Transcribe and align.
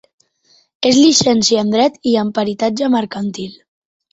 És 0.91 0.95
llicenciada 0.99 1.61
en 1.67 1.75
dret 1.75 2.01
i 2.13 2.15
en 2.25 2.35
peritatge 2.39 2.89
mercantil. 2.99 3.57